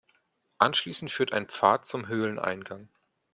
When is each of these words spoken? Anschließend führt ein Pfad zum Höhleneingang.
Anschließend 0.57 1.11
führt 1.11 1.31
ein 1.31 1.47
Pfad 1.47 1.85
zum 1.85 2.07
Höhleneingang. 2.07 2.89